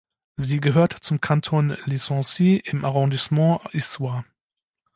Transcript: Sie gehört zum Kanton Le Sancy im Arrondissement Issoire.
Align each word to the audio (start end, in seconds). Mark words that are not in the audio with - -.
Sie 0.35 0.59
gehört 0.59 0.93
zum 0.93 1.21
Kanton 1.21 1.77
Le 1.85 1.99
Sancy 1.99 2.55
im 2.55 2.85
Arrondissement 2.85 3.61
Issoire. 3.71 4.25